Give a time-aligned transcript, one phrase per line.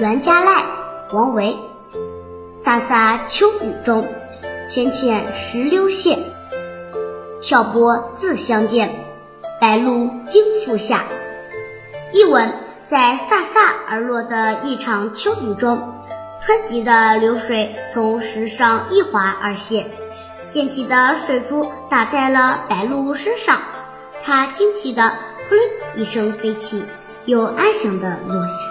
[0.00, 0.64] 栾家赖、
[1.12, 1.56] 王维。
[2.60, 4.08] 飒飒秋雨中，
[4.68, 6.18] 浅浅石榴线。
[7.40, 9.04] 挑波自相见，
[9.60, 11.04] 白露惊复下。
[12.12, 12.52] 译文：
[12.88, 15.94] 在飒飒而落的一场秋雨中，
[16.44, 19.84] 湍急的流水从石上一滑而泻，
[20.48, 23.60] 溅起的水珠打在了白鹭身上，
[24.24, 25.12] 它惊奇的
[25.48, 25.64] “扑棱”
[25.94, 26.82] 一声飞起，
[27.26, 28.64] 又安详的落下。